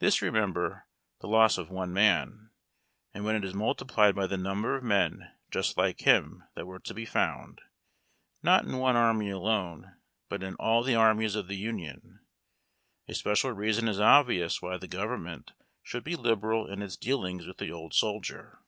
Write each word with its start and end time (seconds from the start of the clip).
This, 0.00 0.20
remember, 0.20 0.88
the 1.20 1.28
loss 1.28 1.56
of 1.56 1.70
one 1.70 1.92
man; 1.92 2.50
and 3.14 3.24
when 3.24 3.36
it 3.36 3.44
is 3.44 3.54
multiplied 3.54 4.16
by 4.16 4.26
the 4.26 4.36
number 4.36 4.74
of 4.74 4.82
men 4.82 5.30
just 5.48 5.76
like 5.76 5.98
liim 5.98 6.48
that 6.56 6.66
were 6.66 6.80
to 6.80 6.92
be 6.92 7.04
found, 7.06 7.60
not 8.42 8.64
in 8.64 8.78
one 8.78 8.96
army 8.96 9.30
alone 9.30 9.94
but 10.28 10.42
in 10.42 10.56
all 10.56 10.82
the 10.82 10.96
armies 10.96 11.36
of 11.36 11.46
the 11.46 11.54
Union, 11.54 12.18
a 13.06 13.14
special 13.14 13.52
reason 13.52 13.86
is 13.86 14.00
obvious 14.00 14.60
why 14.60 14.76
the 14.76 14.88
government 14.88 15.52
sliould 15.86 16.02
be 16.02 16.16
liberal 16.16 16.66
in 16.66 16.82
its 16.82 16.96
dealings 16.96 17.46
with 17.46 17.58
the 17.58 17.70
old 17.70 17.94
soldier. 17.94 18.58